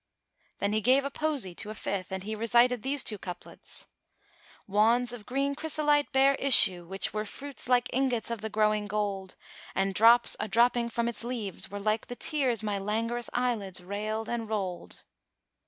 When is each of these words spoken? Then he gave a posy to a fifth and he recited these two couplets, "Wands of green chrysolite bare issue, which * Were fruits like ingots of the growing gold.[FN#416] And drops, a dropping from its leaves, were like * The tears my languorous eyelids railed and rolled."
Then 0.57 0.73
he 0.73 0.81
gave 0.81 1.05
a 1.05 1.11
posy 1.11 1.53
to 1.53 1.69
a 1.69 1.75
fifth 1.75 2.11
and 2.11 2.23
he 2.23 2.33
recited 2.33 2.81
these 2.81 3.03
two 3.03 3.19
couplets, 3.19 3.85
"Wands 4.65 5.13
of 5.13 5.27
green 5.27 5.53
chrysolite 5.53 6.11
bare 6.11 6.33
issue, 6.39 6.87
which 6.87 7.13
* 7.13 7.13
Were 7.13 7.23
fruits 7.23 7.69
like 7.69 7.87
ingots 7.93 8.31
of 8.31 8.41
the 8.41 8.49
growing 8.49 8.87
gold.[FN#416] 8.87 9.37
And 9.75 9.93
drops, 9.93 10.35
a 10.39 10.47
dropping 10.47 10.89
from 10.89 11.07
its 11.07 11.23
leaves, 11.23 11.69
were 11.69 11.79
like 11.79 12.07
* 12.07 12.07
The 12.07 12.15
tears 12.15 12.63
my 12.63 12.79
languorous 12.79 13.29
eyelids 13.31 13.79
railed 13.83 14.27
and 14.27 14.49
rolled." 14.49 15.03